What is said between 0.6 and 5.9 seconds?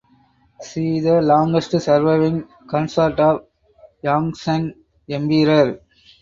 She the longest surviving consort of Yongzheng Emperor.